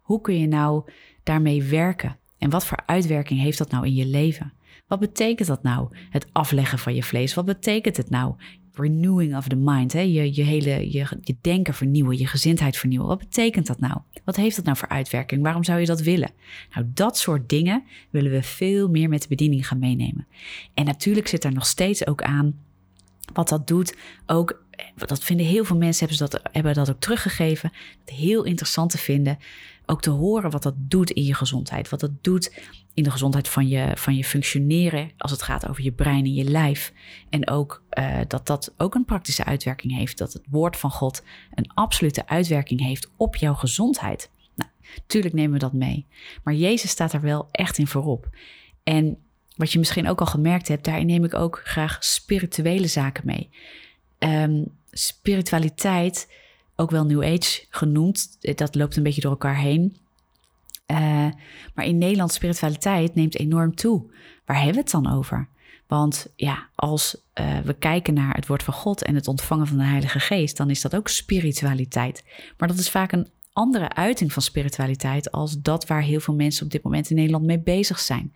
Hoe 0.00 0.20
kun 0.20 0.38
je 0.38 0.46
nou 0.46 0.90
daarmee 1.22 1.62
werken? 1.62 2.18
En 2.38 2.50
wat 2.50 2.66
voor 2.66 2.82
uitwerking 2.86 3.40
heeft 3.40 3.58
dat 3.58 3.70
nou 3.70 3.86
in 3.86 3.94
je 3.94 4.06
leven? 4.06 4.52
Wat 4.86 5.00
betekent 5.00 5.48
dat 5.48 5.62
nou, 5.62 5.88
het 6.10 6.26
afleggen 6.32 6.78
van 6.78 6.94
je 6.94 7.02
vlees? 7.02 7.34
Wat 7.34 7.44
betekent 7.44 7.96
het 7.96 8.10
nou, 8.10 8.34
renewing 8.80 9.36
of 9.36 9.48
the 9.48 9.56
mind. 9.56 9.92
Hè? 9.92 10.00
Je, 10.00 10.34
je 10.34 10.42
hele 10.42 10.92
je, 10.92 11.06
je 11.20 11.36
denken 11.40 11.74
vernieuwen, 11.74 12.18
je 12.18 12.26
gezindheid 12.26 12.76
vernieuwen. 12.76 13.08
Wat 13.08 13.18
betekent 13.18 13.66
dat 13.66 13.80
nou? 13.80 13.98
Wat 14.24 14.36
heeft 14.36 14.56
dat 14.56 14.64
nou 14.64 14.76
voor 14.76 14.88
uitwerking? 14.88 15.42
Waarom 15.42 15.64
zou 15.64 15.80
je 15.80 15.86
dat 15.86 16.00
willen? 16.00 16.30
Nou, 16.74 16.86
dat 16.94 17.18
soort 17.18 17.48
dingen 17.48 17.82
willen 18.10 18.30
we 18.30 18.42
veel 18.42 18.88
meer 18.88 19.08
met 19.08 19.22
de 19.22 19.28
bediening 19.28 19.68
gaan 19.68 19.78
meenemen. 19.78 20.26
En 20.74 20.84
natuurlijk 20.84 21.28
zit 21.28 21.44
er 21.44 21.52
nog 21.52 21.66
steeds 21.66 22.06
ook 22.06 22.22
aan 22.22 22.54
wat 23.32 23.48
dat 23.48 23.66
doet. 23.66 23.96
Ook, 24.26 24.62
dat 24.94 25.24
vinden 25.24 25.46
heel 25.46 25.64
veel 25.64 25.76
mensen, 25.76 26.08
hebben, 26.08 26.28
ze 26.28 26.36
dat, 26.36 26.52
hebben 26.52 26.74
dat 26.74 26.90
ook 26.90 27.00
teruggegeven. 27.00 27.72
Heel 28.04 28.44
interessant 28.44 28.90
te 28.90 28.98
vinden 28.98 29.38
ook 29.90 30.02
te 30.02 30.10
horen 30.10 30.50
wat 30.50 30.62
dat 30.62 30.74
doet 30.76 31.10
in 31.10 31.24
je 31.24 31.34
gezondheid. 31.34 31.88
Wat 31.88 32.00
dat 32.00 32.24
doet 32.24 32.54
in 32.94 33.02
de 33.02 33.10
gezondheid 33.10 33.48
van 33.48 33.68
je, 33.68 33.92
van 33.94 34.16
je 34.16 34.24
functioneren 34.24 35.10
als 35.18 35.30
het 35.30 35.42
gaat 35.42 35.68
over 35.68 35.82
je 35.82 35.92
brein 35.92 36.24
en 36.24 36.34
je 36.34 36.44
lijf. 36.44 36.92
En 37.30 37.48
ook 37.48 37.82
uh, 37.98 38.18
dat 38.28 38.46
dat 38.46 38.74
ook 38.76 38.94
een 38.94 39.04
praktische 39.04 39.44
uitwerking 39.44 39.96
heeft. 39.96 40.18
Dat 40.18 40.32
het 40.32 40.42
woord 40.50 40.76
van 40.76 40.90
God 40.90 41.22
een 41.54 41.70
absolute 41.74 42.26
uitwerking 42.26 42.80
heeft 42.80 43.10
op 43.16 43.36
jouw 43.36 43.54
gezondheid. 43.54 44.30
Nou, 44.54 44.70
tuurlijk 45.06 45.34
nemen 45.34 45.52
we 45.52 45.58
dat 45.58 45.72
mee. 45.72 46.06
Maar 46.44 46.54
Jezus 46.54 46.90
staat 46.90 47.12
er 47.12 47.20
wel 47.20 47.48
echt 47.50 47.78
in 47.78 47.86
voorop. 47.86 48.28
En 48.82 49.18
wat 49.56 49.72
je 49.72 49.78
misschien 49.78 50.08
ook 50.08 50.20
al 50.20 50.26
gemerkt 50.26 50.68
hebt, 50.68 50.84
daarin 50.84 51.06
neem 51.06 51.24
ik 51.24 51.34
ook 51.34 51.60
graag 51.64 52.04
spirituele 52.04 52.86
zaken 52.86 53.26
mee. 53.26 53.50
Um, 54.18 54.66
spiritualiteit 54.90 56.28
ook 56.80 56.90
wel 56.90 57.04
New 57.04 57.22
Age 57.22 57.66
genoemd. 57.70 58.36
Dat 58.56 58.74
loopt 58.74 58.96
een 58.96 59.02
beetje 59.02 59.20
door 59.20 59.30
elkaar 59.30 59.56
heen. 59.56 59.96
Uh, 60.86 61.26
maar 61.74 61.84
in 61.84 61.98
Nederland 61.98 62.32
spiritualiteit 62.32 63.14
neemt 63.14 63.38
enorm 63.38 63.74
toe. 63.74 64.12
Waar 64.44 64.56
hebben 64.56 64.74
we 64.74 64.80
het 64.80 64.90
dan 64.90 65.12
over? 65.12 65.48
Want 65.86 66.32
ja, 66.36 66.68
als 66.74 67.16
uh, 67.40 67.58
we 67.58 67.74
kijken 67.74 68.14
naar 68.14 68.34
het 68.34 68.46
woord 68.46 68.62
van 68.62 68.74
God 68.74 69.02
en 69.02 69.14
het 69.14 69.28
ontvangen 69.28 69.66
van 69.66 69.76
de 69.76 69.84
Heilige 69.84 70.20
Geest, 70.20 70.56
dan 70.56 70.70
is 70.70 70.80
dat 70.80 70.96
ook 70.96 71.08
spiritualiteit. 71.08 72.24
Maar 72.58 72.68
dat 72.68 72.78
is 72.78 72.90
vaak 72.90 73.12
een 73.12 73.28
andere 73.52 73.94
uiting 73.94 74.32
van 74.32 74.42
spiritualiteit 74.42 75.32
als 75.32 75.60
dat 75.60 75.86
waar 75.86 76.02
heel 76.02 76.20
veel 76.20 76.34
mensen 76.34 76.64
op 76.64 76.70
dit 76.70 76.82
moment 76.82 77.10
in 77.10 77.16
Nederland 77.16 77.44
mee 77.44 77.60
bezig 77.60 77.98
zijn. 77.98 78.32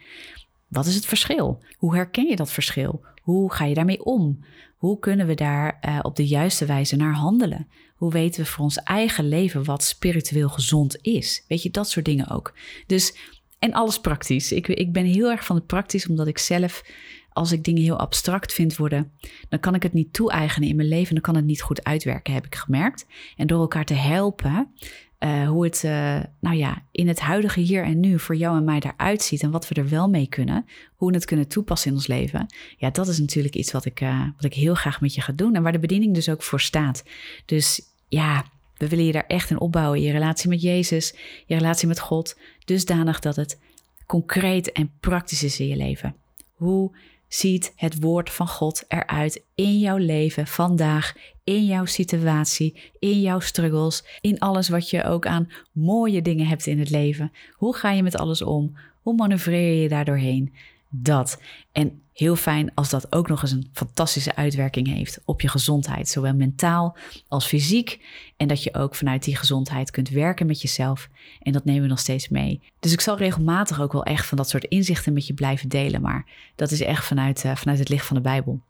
Wat 0.69 0.87
is 0.87 0.95
het 0.95 1.07
verschil? 1.07 1.63
Hoe 1.77 1.95
herken 1.95 2.29
je 2.29 2.37
dat 2.37 2.53
verschil? 2.53 3.05
Hoe 3.23 3.53
ga 3.53 3.65
je 3.65 3.75
daarmee 3.75 4.05
om? 4.05 4.45
Hoe 4.77 4.99
kunnen 4.99 5.27
we 5.27 5.35
daar 5.35 5.79
uh, 5.89 5.99
op 6.03 6.17
de 6.17 6.27
juiste 6.27 6.67
wijze 6.67 6.97
naar 6.97 7.15
handelen? 7.15 7.69
Hoe 8.05 8.13
weten 8.13 8.43
we 8.43 8.47
voor 8.47 8.65
ons 8.65 8.77
eigen 8.83 9.29
leven 9.29 9.65
wat 9.65 9.83
spiritueel 9.83 10.49
gezond 10.49 10.99
is? 11.01 11.45
Weet 11.49 11.63
je, 11.63 11.71
dat 11.71 11.91
soort 11.91 12.05
dingen 12.05 12.29
ook. 12.29 12.55
Dus, 12.87 13.17
en 13.59 13.73
alles 13.73 14.01
praktisch. 14.01 14.53
Ik, 14.53 14.69
ik 14.69 14.93
ben 14.93 15.05
heel 15.05 15.31
erg 15.31 15.45
van 15.45 15.57
het 15.57 15.67
praktisch, 15.67 16.09
omdat 16.09 16.27
ik 16.27 16.39
zelf, 16.39 16.85
als 17.33 17.53
ik 17.53 17.65
dingen 17.65 17.83
heel 17.83 17.99
abstract 17.99 18.53
vind 18.53 18.77
worden, 18.77 19.13
dan 19.49 19.61
kan 19.61 19.75
ik 19.75 19.83
het 19.83 19.93
niet 19.93 20.13
toe-eigenen 20.13 20.69
in 20.69 20.77
mijn 20.77 20.89
leven. 20.89 21.15
Dan 21.15 21.23
kan 21.23 21.37
het 21.37 21.45
niet 21.45 21.63
goed 21.63 21.85
uitwerken, 21.85 22.35
heb 22.35 22.47
ik 22.47 22.55
gemerkt. 22.55 23.07
En 23.37 23.47
door 23.47 23.61
elkaar 23.61 23.85
te 23.85 23.95
helpen, 23.95 24.75
uh, 25.19 25.49
hoe 25.49 25.65
het 25.65 25.83
uh, 25.85 26.21
nou 26.41 26.57
ja, 26.57 26.83
in 26.91 27.09
het 27.09 27.21
huidige 27.21 27.61
hier 27.61 27.85
en 27.85 28.01
nu 28.01 28.19
voor 28.19 28.37
jou 28.37 28.57
en 28.57 28.65
mij 28.65 28.81
eruit 28.81 29.23
ziet 29.23 29.43
en 29.43 29.51
wat 29.51 29.69
we 29.69 29.75
er 29.75 29.89
wel 29.89 30.09
mee 30.09 30.27
kunnen, 30.27 30.67
hoe 30.95 31.09
we 31.09 31.15
het 31.15 31.25
kunnen 31.25 31.49
toepassen 31.49 31.91
in 31.91 31.97
ons 31.97 32.07
leven. 32.07 32.47
Ja, 32.77 32.91
dat 32.91 33.09
is 33.09 33.19
natuurlijk 33.19 33.55
iets 33.55 33.73
wat 33.73 33.85
ik, 33.85 34.01
uh, 34.01 34.27
wat 34.37 34.45
ik 34.45 34.55
heel 34.55 34.75
graag 34.75 35.01
met 35.01 35.15
je 35.15 35.21
ga 35.21 35.33
doen 35.33 35.55
en 35.55 35.63
waar 35.63 35.73
de 35.73 35.79
bediening 35.79 36.15
dus 36.15 36.29
ook 36.29 36.43
voor 36.43 36.61
staat. 36.61 37.05
Dus 37.45 37.93
ja, 38.14 38.44
we 38.76 38.88
willen 38.88 39.04
je 39.04 39.12
daar 39.12 39.26
echt 39.26 39.50
in 39.50 39.61
opbouwen, 39.61 40.00
je 40.00 40.12
relatie 40.12 40.49
met 40.49 40.62
Jezus, 40.62 41.14
je 41.47 41.54
relatie 41.54 41.88
met 41.88 42.00
God, 42.00 42.38
dusdanig 42.64 43.21
dat 43.21 43.37
het 43.37 43.59
concreet 44.06 44.73
en 44.73 44.92
praktisch 45.00 45.42
is 45.42 45.61
in 45.61 45.68
je 45.68 45.76
leven. 45.76 46.16
Hoe 46.54 46.97
ziet 47.28 47.73
het 47.76 48.00
woord 48.00 48.30
van 48.30 48.49
God 48.49 48.85
eruit 48.88 49.42
in 49.54 49.78
jouw 49.78 49.97
leven 49.97 50.47
vandaag, 50.47 51.14
in 51.44 51.64
jouw 51.64 51.85
situatie, 51.85 52.92
in 52.99 53.21
jouw 53.21 53.40
struggles, 53.40 54.04
in 54.21 54.38
alles 54.38 54.68
wat 54.68 54.90
je 54.90 55.04
ook 55.04 55.26
aan 55.26 55.50
mooie 55.73 56.23
dingen 56.23 56.47
hebt 56.47 56.66
in 56.66 56.78
het 56.78 56.90
leven. 56.90 57.33
Hoe 57.52 57.76
ga 57.76 57.90
je 57.90 58.02
met 58.02 58.16
alles 58.16 58.42
om? 58.42 58.76
Hoe 59.02 59.14
manoeuvreer 59.14 59.83
je 59.83 59.88
daar 59.88 60.04
doorheen? 60.04 60.54
Dat. 60.88 61.40
En 61.73 62.02
heel 62.14 62.37
fijn 62.37 62.75
als 62.75 62.90
dat 62.90 63.12
ook 63.12 63.28
nog 63.28 63.42
eens 63.42 63.50
een 63.50 63.68
fantastische 63.73 64.37
uitwerking 64.37 64.87
heeft 64.87 65.21
op 65.25 65.40
je 65.40 65.49
gezondheid, 65.49 66.09
zowel 66.09 66.35
mentaal 66.35 66.97
als 67.28 67.47
fysiek. 67.47 68.00
En 68.37 68.49
dat 68.49 68.62
je 68.62 68.75
ook 68.75 68.94
vanuit 68.94 69.25
die 69.25 69.37
gezondheid 69.37 69.90
kunt 69.90 70.09
werken 70.09 70.47
met 70.47 70.62
jezelf. 70.62 71.09
En 71.40 71.52
dat 71.52 71.64
nemen 71.64 71.83
we 71.83 71.88
nog 71.88 71.99
steeds 71.99 72.28
mee. 72.28 72.61
Dus 72.80 72.92
ik 72.92 73.00
zal 73.00 73.16
regelmatig 73.16 73.80
ook 73.80 73.92
wel 73.92 74.04
echt 74.04 74.26
van 74.26 74.37
dat 74.37 74.49
soort 74.49 74.64
inzichten 74.64 75.12
met 75.12 75.26
je 75.26 75.35
blijven 75.35 75.68
delen. 75.68 76.00
Maar 76.00 76.26
dat 76.54 76.71
is 76.71 76.80
echt 76.80 77.04
vanuit, 77.04 77.44
uh, 77.44 77.56
vanuit 77.56 77.78
het 77.78 77.88
licht 77.88 78.06
van 78.06 78.16
de 78.16 78.23
Bijbel. 78.23 78.61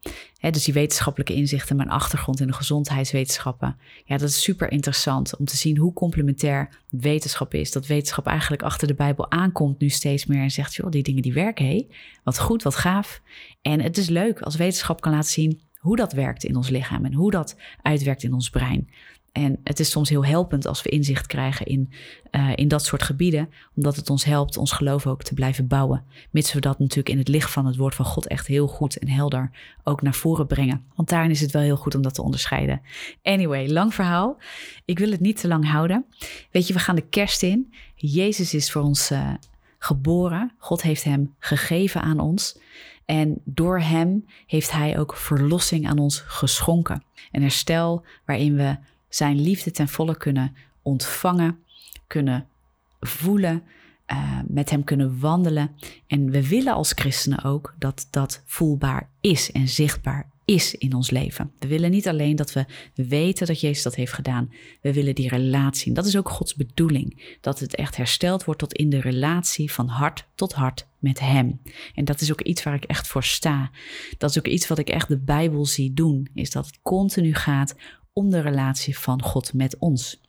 dus 0.41 0.65
die 0.65 0.75
wetenschappelijke 0.75 1.35
inzichten, 1.35 1.77
mijn 1.77 1.91
achtergrond 1.91 2.41
in 2.41 2.47
de 2.47 2.53
gezondheidswetenschappen. 2.53 3.77
Ja, 4.05 4.17
dat 4.17 4.29
is 4.29 4.43
super 4.43 4.71
interessant 4.71 5.37
om 5.37 5.45
te 5.45 5.57
zien 5.57 5.77
hoe 5.77 5.93
complementair 5.93 6.69
wetenschap 6.91 7.55
is. 7.55 7.73
Dat 7.73 7.87
wetenschap 7.87 8.27
eigenlijk 8.27 8.63
achter 8.63 8.87
de 8.89 8.95
Bijbel 8.95 9.31
aankomt 9.31 9.81
nu 9.81 9.89
steeds 9.89 10.27
meer 10.27 10.43
en 10.43 10.51
zegt: 10.51 10.75
joh, 10.75 10.91
die 10.91 11.03
dingen 11.03 11.23
die 11.23 11.33
werken, 11.33 11.67
hé. 11.67 11.87
Wat 12.25 12.39
goed, 12.39 12.63
wat 12.63 12.77
gaaf. 12.77 13.21
En 13.63 13.81
het 13.81 13.99
is 13.99 14.09
leuk 14.09 14.41
als 14.41 14.57
wetenschap 14.57 15.01
kan 15.01 15.13
laten 15.13 15.31
zien 15.31 15.61
hoe 15.79 15.97
dat 15.97 16.13
werkt 16.13 16.45
in 16.45 16.57
ons 16.57 16.69
lichaam 16.69 17.05
en 17.05 17.13
hoe 17.13 17.31
dat 17.31 17.57
uitwerkt 17.83 18.23
in 18.23 18.33
ons 18.33 18.51
brein. 18.51 18.89
En 19.35 19.61
het 19.65 19.81
is 19.81 19.91
soms 19.91 20.09
heel 20.09 20.25
helpend 20.25 20.67
als 20.67 20.83
we 20.83 20.89
inzicht 20.89 21.27
krijgen 21.27 21.67
in, 21.67 21.93
uh, 22.31 22.53
in 22.55 22.69
dat 22.69 22.85
soort 22.85 23.03
gebieden, 23.03 23.51
omdat 23.77 23.97
het 23.97 24.11
ons 24.11 24.25
helpt 24.25 24.57
ons 24.57 24.73
geloof 24.73 25.07
ook 25.07 25.23
te 25.23 25.35
blijven 25.35 25.67
bouwen. 25.67 26.05
Mits 26.31 26.53
we 26.53 26.61
dat 26.61 26.79
natuurlijk 26.79 27.09
in 27.09 27.19
het 27.19 27.29
licht 27.29 27.51
van 27.51 27.67
het 27.67 27.77
woord 27.77 27.95
van 27.95 28.05
God 28.05 28.27
echt 28.27 28.47
heel 28.47 28.67
goed 28.67 28.99
en 28.99 29.09
helder 29.09 29.51
ook 29.83 30.03
naar 30.03 30.15
voren 30.15 30.47
brengen. 30.47 30.85
Want 30.95 31.09
daarin 31.09 31.31
is 31.31 31.41
het 31.41 31.51
wel 31.51 31.63
heel 31.63 31.77
goed 31.77 31.95
om 31.95 32.03
dat 32.03 32.15
te 32.15 32.23
onderscheiden. 32.23 32.81
Anyway, 33.23 33.69
lang 33.69 33.95
verhaal. 33.95 34.37
Ik 34.85 34.99
wil 34.99 35.11
het 35.11 35.21
niet 35.21 35.41
te 35.41 35.49
lang 35.49 35.71
houden. 35.71 36.05
Weet 36.51 36.67
je, 36.67 36.73
we 36.73 36.79
gaan 36.79 36.97
de 36.97 37.09
kerst 37.09 37.43
in. 37.43 37.75
Jezus 37.95 38.55
is 38.55 38.73
voor 38.73 38.83
ons 38.83 39.11
uh, 39.11 39.35
geboren. 39.79 40.53
God 40.59 40.83
heeft 40.83 41.05
hem 41.05 41.35
gegeven 41.39 42.01
aan 42.03 42.21
ons. 42.21 42.59
En 43.05 43.41
door 43.45 43.81
hem 43.81 44.27
heeft 44.47 44.71
hij 44.71 44.99
ook 44.99 45.17
verlossing 45.17 45.89
aan 45.89 45.99
ons 45.99 46.19
geschonken. 46.21 47.03
Een 47.33 47.43
herstel 47.43 48.05
waarin 48.25 48.57
we 48.57 48.77
zijn 49.09 49.41
liefde 49.41 49.71
ten 49.71 49.89
volle 49.89 50.17
kunnen 50.17 50.57
ontvangen, 50.83 51.59
kunnen 52.07 52.47
voelen, 53.01 53.63
uh, 54.13 54.41
met 54.47 54.71
hem 54.71 54.85
kunnen 54.85 55.21
wandelen. 55.21 55.71
En 56.07 56.31
we 56.31 56.49
willen 56.49 56.75
als 56.75 56.93
christenen 56.93 57.45
ook 57.45 57.75
dat 57.79 58.07
dat 58.11 58.43
voelbaar 58.45 59.09
is 59.21 59.53
en 59.53 59.69
zichtbaar 59.69 60.31
is 60.45 60.75
in 60.75 60.95
ons 60.95 61.11
leven. 61.11 61.51
We 61.59 61.67
willen 61.67 61.91
niet 61.91 62.09
alleen 62.09 62.37
dat 62.37 62.53
we 62.53 62.65
weten 62.95 63.47
dat 63.47 63.61
Jezus 63.61 63.83
dat 63.83 63.95
heeft 63.95 64.13
gedaan. 64.13 64.53
We 64.81 64.93
willen 64.93 65.15
die 65.15 65.29
relatie. 65.29 65.89
En 65.89 65.95
dat 65.95 66.07
is 66.07 66.17
ook 66.17 66.29
Gods 66.29 66.55
bedoeling. 66.55 67.37
Dat 67.41 67.59
het 67.59 67.75
echt 67.75 67.97
hersteld 67.97 68.45
wordt 68.45 68.61
tot 68.61 68.73
in 68.73 68.91
de 68.91 69.01
relatie 69.01 69.73
van 69.73 69.89
hart 69.89 70.27
tot 70.35 70.53
hart 70.53 70.87
met 70.99 71.21
Hem. 71.21 71.61
En 71.95 72.05
dat 72.05 72.21
is 72.21 72.33
ook 72.33 72.41
iets 72.41 72.63
waar 72.63 72.75
ik 72.75 72.85
echt 72.85 73.07
voor 73.07 73.25
sta. 73.25 73.71
Dat 74.19 74.31
is 74.31 74.39
ook 74.39 74.47
iets 74.47 74.67
wat 74.67 74.79
ik 74.79 74.89
echt 74.89 75.09
de 75.09 75.19
Bijbel 75.19 75.67
zie 75.67 75.95
doen. 75.95 76.29
Is 76.35 76.51
dat 76.51 76.67
het 76.67 76.79
continu 76.83 77.35
gaat 77.35 77.75
om 78.13 78.31
de 78.31 78.41
relatie 78.41 78.99
van 78.99 79.23
God 79.23 79.53
met 79.53 79.79
ons. 79.79 80.21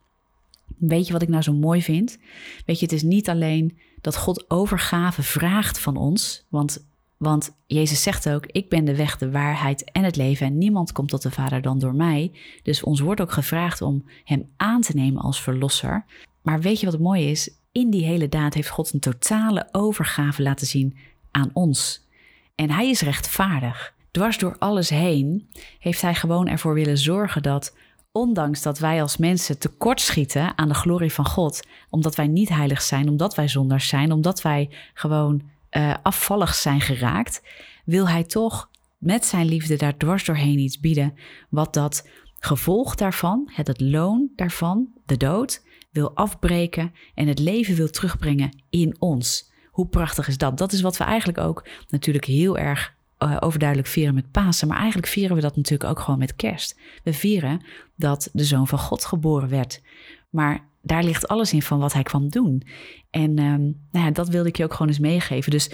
Weet 0.77 1.07
je 1.07 1.13
wat 1.13 1.22
ik 1.22 1.29
nou 1.29 1.43
zo 1.43 1.53
mooi 1.53 1.81
vind? 1.81 2.17
Weet 2.65 2.79
je, 2.79 2.86
het 2.86 2.93
is 2.93 3.03
niet 3.03 3.29
alleen 3.29 3.77
dat 4.01 4.15
God 4.15 4.50
overgave 4.50 5.24
vraagt 5.24 5.79
van 5.79 5.98
ons, 5.98 6.45
want, 6.50 6.86
want 7.17 7.55
Jezus 7.67 8.01
zegt 8.01 8.29
ook: 8.29 8.45
Ik 8.45 8.69
ben 8.69 8.86
de 8.86 8.95
weg, 8.95 9.17
de 9.17 9.31
waarheid 9.31 9.91
en 9.91 10.03
het 10.03 10.15
leven 10.15 10.48
en 10.48 10.57
niemand 10.57 10.91
komt 10.91 11.10
tot 11.10 11.22
de 11.22 11.31
Vader 11.31 11.62
dan 11.62 11.79
door 11.79 11.95
mij. 11.95 12.31
Dus 12.63 12.84
ons 12.84 13.00
wordt 13.00 13.22
ook 13.22 13.31
gevraagd 13.31 13.81
om 13.81 14.05
Hem 14.24 14.50
aan 14.57 14.81
te 14.81 14.95
nemen 14.95 15.22
als 15.22 15.41
verlosser. 15.41 16.05
Maar 16.41 16.62
weet 16.62 16.79
je 16.79 16.86
wat 16.86 16.93
het 16.93 17.03
mooie 17.03 17.29
is? 17.29 17.51
In 17.72 17.89
die 17.89 18.05
hele 18.05 18.29
daad 18.29 18.53
heeft 18.53 18.69
God 18.69 18.93
een 18.93 19.00
totale 19.00 19.67
overgave 19.72 20.41
laten 20.41 20.67
zien 20.67 20.98
aan 21.31 21.50
ons. 21.53 22.07
En 22.55 22.72
Hij 22.72 22.89
is 22.89 23.01
rechtvaardig 23.01 23.93
dwars 24.15 24.38
door 24.38 24.55
alles 24.60 24.89
heen 24.89 25.50
heeft 25.79 26.01
hij 26.01 26.15
gewoon 26.15 26.48
ervoor 26.48 26.74
willen 26.74 26.98
zorgen 26.98 27.43
dat, 27.43 27.75
ondanks 28.12 28.62
dat 28.62 28.79
wij 28.79 29.01
als 29.01 29.17
mensen 29.17 29.60
tekortschieten 29.60 30.57
aan 30.57 30.67
de 30.67 30.74
glorie 30.74 31.13
van 31.13 31.25
God, 31.25 31.67
omdat 31.89 32.15
wij 32.15 32.27
niet 32.27 32.50
heilig 32.50 32.81
zijn, 32.81 33.10
omdat 33.10 33.36
wij 33.36 33.48
zondaars 33.48 33.88
zijn, 33.88 34.12
omdat 34.12 34.41
wij 34.41 34.69
gewoon 34.93 35.41
uh, 35.77 35.94
afvallig 36.03 36.55
zijn 36.55 36.82
geraakt, 36.82 37.41
wil 37.86 38.10
hij 38.10 38.24
toch 38.24 38.70
met 38.98 39.25
zijn 39.25 39.46
liefde 39.46 39.75
daar 39.75 39.98
dwars 39.98 40.25
doorheen 40.25 40.60
iets 40.60 40.79
bieden, 40.79 41.13
wat 41.50 41.74
dat 41.74 42.08
gevolg 42.39 42.96
daarvan, 42.96 43.50
het, 43.53 43.67
het 43.67 43.82
loon 43.82 44.29
daarvan, 44.36 44.88
de 45.05 45.17
dood, 45.17 45.63
wil 45.91 46.15
afbreken 46.15 46.94
en 47.13 47.27
het 47.27 47.39
leven 47.39 47.75
wil 47.75 47.89
terugbrengen 47.89 48.63
in 48.70 48.96
ons. 49.00 49.51
Hoe 49.72 49.88
prachtig 49.88 50.27
is 50.27 50.38
dat? 50.38 50.58
Dat 50.58 50.72
is 50.72 50.82
wat 50.82 50.98
we 50.98 51.03
eigenlijk 51.03 51.38
ook 51.38 51.67
natuurlijk 51.88 52.25
heel 52.25 52.58
erg 52.58 52.96
uh, 53.20 53.38
overduidelijk 53.39 53.89
vieren 53.89 54.13
met 54.13 54.32
Pasen. 54.32 54.67
Maar 54.67 54.77
eigenlijk 54.77 55.08
vieren 55.08 55.36
we 55.36 55.41
dat 55.41 55.55
natuurlijk 55.55 55.89
ook 55.89 56.00
gewoon 56.00 56.20
met 56.20 56.36
kerst. 56.36 56.79
We 57.03 57.13
vieren 57.13 57.65
dat 57.96 58.29
de 58.34 58.44
zoon 58.44 58.67
van 58.67 58.79
God 58.79 59.05
geboren 59.05 59.50
werd. 59.50 59.82
Maar 60.29 60.67
daar 60.86 61.04
ligt 61.04 61.27
alles 61.27 61.54
in 61.54 61.62
van 61.62 61.80
wat 61.80 61.94
hij 61.94 62.04
kwam 62.04 62.30
doen. 62.30 62.63
En 63.10 63.39
um, 63.39 63.80
nou 63.92 64.06
ja, 64.06 64.12
dat 64.12 64.30
wilde 64.30 64.50
ik 64.50 64.58
je 64.58 64.63
ook 64.63 64.72
gewoon 64.72 64.88
eens 64.88 65.00
meegeven. 65.00 65.51
Dus 65.51 65.70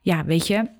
ja, 0.00 0.24
weet 0.24 0.46
je, 0.46 0.70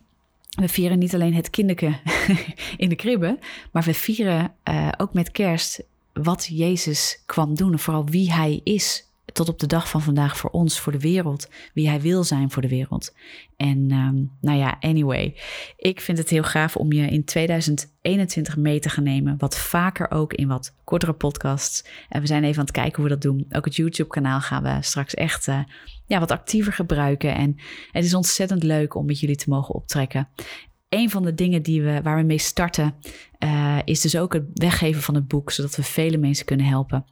we 0.50 0.68
vieren 0.68 0.98
niet 0.98 1.14
alleen 1.14 1.34
het 1.34 1.50
kinderke 1.50 1.98
in 2.76 2.88
de 2.88 2.96
kribbe, 2.96 3.38
maar 3.72 3.82
we 3.82 3.94
vieren 3.94 4.52
uh, 4.64 4.88
ook 4.96 5.14
met 5.14 5.30
kerst 5.30 5.82
wat 6.12 6.48
Jezus 6.52 7.22
kwam 7.26 7.54
doen 7.54 7.72
en 7.72 7.78
vooral 7.78 8.06
wie 8.06 8.32
hij 8.32 8.60
is 8.64 9.09
tot 9.32 9.48
op 9.48 9.58
de 9.58 9.66
dag 9.66 9.88
van 9.88 10.02
vandaag 10.02 10.36
voor 10.36 10.50
ons, 10.50 10.80
voor 10.80 10.92
de 10.92 10.98
wereld, 10.98 11.48
wie 11.74 11.88
hij 11.88 12.00
wil 12.00 12.24
zijn 12.24 12.50
voor 12.50 12.62
de 12.62 12.68
wereld. 12.68 13.14
En 13.56 13.78
um, 13.92 14.30
nou 14.40 14.58
ja, 14.58 14.76
anyway, 14.80 15.36
ik 15.76 16.00
vind 16.00 16.18
het 16.18 16.28
heel 16.28 16.42
gaaf 16.42 16.76
om 16.76 16.92
je 16.92 17.06
in 17.06 17.24
2021 17.24 18.56
mee 18.56 18.80
te 18.80 18.88
gaan 18.88 19.04
nemen, 19.04 19.34
wat 19.38 19.58
vaker 19.58 20.10
ook 20.10 20.32
in 20.32 20.48
wat 20.48 20.76
kortere 20.84 21.12
podcasts. 21.12 21.84
En 22.08 22.20
we 22.20 22.26
zijn 22.26 22.44
even 22.44 22.58
aan 22.58 22.64
het 22.64 22.74
kijken 22.74 22.94
hoe 22.96 23.04
we 23.04 23.10
dat 23.10 23.22
doen. 23.22 23.46
Ook 23.50 23.64
het 23.64 23.76
YouTube-kanaal 23.76 24.40
gaan 24.40 24.62
we 24.62 24.76
straks 24.80 25.14
echt 25.14 25.46
uh, 25.46 25.60
ja, 26.06 26.18
wat 26.18 26.30
actiever 26.30 26.72
gebruiken. 26.72 27.34
En 27.34 27.56
het 27.90 28.04
is 28.04 28.14
ontzettend 28.14 28.62
leuk 28.62 28.94
om 28.94 29.06
met 29.06 29.20
jullie 29.20 29.36
te 29.36 29.50
mogen 29.50 29.74
optrekken. 29.74 30.28
Een 30.88 31.10
van 31.10 31.22
de 31.22 31.34
dingen 31.34 31.62
die 31.62 31.82
we, 31.82 32.02
waar 32.02 32.16
we 32.16 32.22
mee 32.22 32.38
starten, 32.38 32.94
uh, 33.38 33.78
is 33.84 34.00
dus 34.00 34.16
ook 34.16 34.32
het 34.32 34.44
weggeven 34.54 35.02
van 35.02 35.14
het 35.14 35.28
boek, 35.28 35.50
zodat 35.50 35.76
we 35.76 35.82
vele 35.82 36.16
mensen 36.16 36.46
kunnen 36.46 36.66
helpen. 36.66 37.04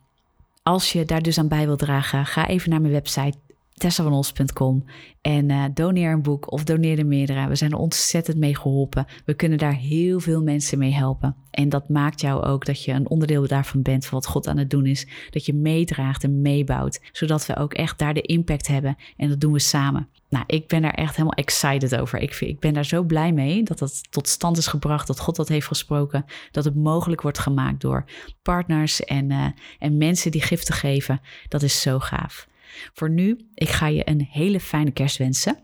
Als 0.68 0.92
je 0.92 1.04
daar 1.04 1.22
dus 1.22 1.38
aan 1.38 1.48
bij 1.48 1.66
wilt 1.66 1.78
dragen, 1.78 2.26
ga 2.26 2.46
even 2.46 2.70
naar 2.70 2.80
mijn 2.80 2.92
website 2.92 3.38
tessavanos.com 3.78 4.84
en 5.20 5.50
uh, 5.50 5.64
doneer 5.74 6.12
een 6.12 6.22
boek 6.22 6.52
of 6.52 6.64
doneer 6.64 6.98
er 6.98 7.06
meerdere. 7.06 7.48
We 7.48 7.56
zijn 7.56 7.70
er 7.70 7.78
ontzettend 7.78 8.38
mee 8.38 8.56
geholpen. 8.56 9.06
We 9.24 9.34
kunnen 9.34 9.58
daar 9.58 9.74
heel 9.74 10.20
veel 10.20 10.42
mensen 10.42 10.78
mee 10.78 10.92
helpen. 10.92 11.36
En 11.50 11.68
dat 11.68 11.88
maakt 11.88 12.20
jou 12.20 12.42
ook 12.42 12.64
dat 12.64 12.84
je 12.84 12.92
een 12.92 13.08
onderdeel 13.08 13.46
daarvan 13.46 13.82
bent 13.82 14.06
van 14.06 14.18
wat 14.18 14.28
God 14.28 14.46
aan 14.48 14.56
het 14.56 14.70
doen 14.70 14.86
is. 14.86 15.06
Dat 15.30 15.46
je 15.46 15.54
meedraagt 15.54 16.24
en 16.24 16.40
meebouwt, 16.40 17.00
zodat 17.12 17.46
we 17.46 17.56
ook 17.56 17.74
echt 17.74 17.98
daar 17.98 18.14
de 18.14 18.20
impact 18.20 18.66
hebben. 18.66 18.96
En 19.16 19.28
dat 19.28 19.40
doen 19.40 19.52
we 19.52 19.58
samen. 19.58 20.08
Nou, 20.28 20.44
ik 20.46 20.68
ben 20.68 20.82
daar 20.82 20.94
echt 20.94 21.16
helemaal 21.16 21.38
excited 21.38 21.96
over. 21.96 22.18
Ik, 22.18 22.34
ik 22.34 22.60
ben 22.60 22.74
daar 22.74 22.84
zo 22.84 23.02
blij 23.02 23.32
mee 23.32 23.62
dat 23.62 23.78
dat 23.78 24.12
tot 24.12 24.28
stand 24.28 24.56
is 24.56 24.66
gebracht, 24.66 25.06
dat 25.06 25.20
God 25.20 25.36
dat 25.36 25.48
heeft 25.48 25.66
gesproken, 25.66 26.24
dat 26.50 26.64
het 26.64 26.74
mogelijk 26.74 27.22
wordt 27.22 27.38
gemaakt 27.38 27.80
door 27.80 28.04
partners 28.42 29.04
en, 29.04 29.30
uh, 29.30 29.46
en 29.78 29.96
mensen 29.96 30.30
die 30.30 30.42
giften 30.42 30.74
geven. 30.74 31.20
Dat 31.48 31.62
is 31.62 31.80
zo 31.80 31.98
gaaf. 31.98 32.48
Voor 32.94 33.10
nu, 33.10 33.38
ik 33.54 33.68
ga 33.68 33.86
je 33.86 34.08
een 34.08 34.28
hele 34.30 34.60
fijne 34.60 34.90
kerst 34.90 35.16
wensen. 35.16 35.58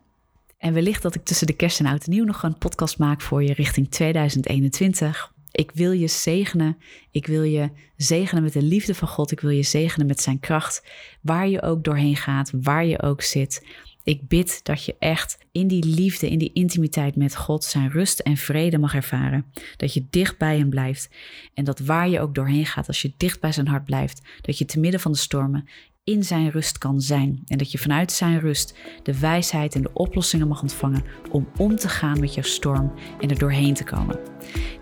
En 0.59 0.73
wellicht 0.73 1.03
dat 1.03 1.15
ik 1.15 1.25
tussen 1.25 1.47
de 1.47 1.53
kerst 1.53 1.81
en 1.81 1.87
oud 1.87 2.05
en 2.05 2.11
nieuw 2.11 2.25
nog 2.25 2.43
een 2.43 2.59
podcast 2.59 2.99
maak 2.99 3.21
voor 3.21 3.43
je 3.43 3.53
richting 3.53 3.91
2021. 3.91 5.33
Ik 5.51 5.71
wil 5.75 5.93
je 5.93 6.09
zegenen. 6.09 6.77
Ik 7.11 7.27
wil 7.27 7.43
je 7.43 7.71
zegenen 7.97 8.43
met 8.43 8.53
de 8.53 8.63
liefde 8.63 8.95
van 8.95 9.09
God. 9.09 9.31
Ik 9.31 9.41
wil 9.41 9.51
je 9.51 9.63
zegenen 9.63 10.07
met 10.07 10.21
zijn 10.21 10.41
kracht. 10.41 10.83
Waar 11.21 11.49
je 11.49 11.63
ook 11.63 11.85
doorheen 11.85 12.17
gaat, 12.17 12.51
waar 12.63 12.85
je 12.85 13.03
ook 13.03 13.23
zit. 13.23 13.67
Ik 14.05 14.29
bid 14.29 14.61
dat 14.63 14.85
je 14.85 14.97
echt 14.99 15.39
in 15.53 15.69
die 15.69 15.85
liefde, 15.85 16.31
in 16.31 16.39
die 16.39 16.53
intimiteit 16.53 17.17
met 17.17 17.37
God 17.37 17.65
zijn 17.65 17.91
rust 17.91 18.21
en 18.21 18.37
vrede 18.37 18.79
mag 18.79 18.95
ervaren. 18.95 19.45
Dat 19.77 19.95
je 19.95 20.05
dicht 20.11 20.39
bij 20.39 20.59
hem 20.59 20.71
blijft. 20.71 21.09
En 21.55 21.65
dat 21.65 21.79
waar 21.79 22.09
je 22.09 22.21
ook 22.21 22.35
doorheen 22.35 22.67
gaat, 22.67 22.87
als 22.87 23.03
je 23.03 23.13
dicht 23.17 23.41
bij 23.41 23.53
zijn 23.53 23.69
hart 23.69 23.85
blijft, 23.85 24.23
dat 24.41 24.59
je 24.59 24.65
te 24.65 24.81
midden 24.81 25.01
van 25.01 25.13
de 25.13 25.19
stormen 25.19 25.69
in 26.05 26.25
zijn 26.25 26.51
rust 26.51 26.79
kan 26.79 27.01
zijn. 27.01 27.43
En 27.47 27.59
dat 27.59 27.73
je 27.73 27.79
vanuit 27.79 28.13
zijn 28.13 28.41
rust 28.41 28.75
de 29.03 29.19
wijsheid 29.19 29.75
en 29.75 29.83
de 29.83 29.91
oplossingen 29.93 30.49
mag 30.49 30.63
ontvangen 30.63 31.05
om 31.31 31.49
om 31.57 31.77
te 31.77 31.89
gaan 31.89 32.21
met 32.21 32.35
jouw 32.35 32.43
storm 32.43 32.93
en 33.21 33.31
er 33.31 33.39
doorheen 33.39 33.75
te 33.75 33.85
komen. 33.85 34.19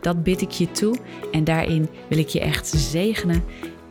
Dat 0.01 0.23
bid 0.23 0.41
ik 0.41 0.51
je 0.51 0.71
toe 0.71 0.97
en 1.33 1.45
daarin 1.45 1.89
wil 2.09 2.19
ik 2.19 2.29
je 2.29 2.41
echt 2.41 2.67
zegenen. 2.67 3.43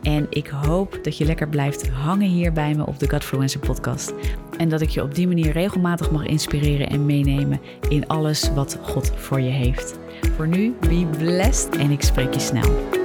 En 0.02 0.26
ik 0.30 0.46
hoop 0.46 0.98
dat 1.02 1.16
je 1.16 1.24
lekker 1.24 1.48
blijft 1.48 1.88
hangen 1.88 2.28
hier 2.28 2.52
bij 2.52 2.74
me 2.74 2.86
op 2.86 2.98
de 2.98 3.10
Godfluencer 3.10 3.60
podcast. 3.60 4.12
En 4.56 4.68
dat 4.68 4.80
ik 4.80 4.88
je 4.88 5.02
op 5.02 5.14
die 5.14 5.26
manier 5.26 5.52
regelmatig 5.52 6.10
mag 6.10 6.24
inspireren 6.24 6.88
en 6.88 7.06
meenemen 7.06 7.60
in 7.88 8.06
alles 8.06 8.52
wat 8.54 8.78
God 8.82 9.12
voor 9.16 9.40
je 9.40 9.50
heeft. 9.50 9.98
Voor 10.36 10.48
nu, 10.48 10.74
be 10.80 11.06
blessed 11.18 11.76
en 11.76 11.90
ik 11.90 12.02
spreek 12.02 12.34
je 12.34 12.40
snel. 12.40 13.00